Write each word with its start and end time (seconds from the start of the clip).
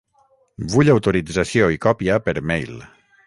Vull 0.75 0.89
autorització 0.93 1.69
i 1.75 1.79
còpia 1.85 2.19
per 2.29 2.37
mail. 2.53 2.85